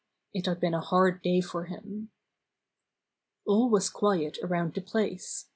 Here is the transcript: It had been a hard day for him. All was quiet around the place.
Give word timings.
It 0.33 0.47
had 0.47 0.59
been 0.59 0.73
a 0.73 0.81
hard 0.81 1.21
day 1.21 1.41
for 1.41 1.65
him. 1.65 2.09
All 3.45 3.69
was 3.69 3.87
quiet 3.91 4.39
around 4.41 4.73
the 4.73 4.81
place. 4.81 5.45